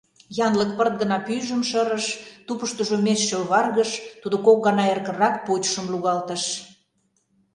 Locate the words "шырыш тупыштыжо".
1.69-2.95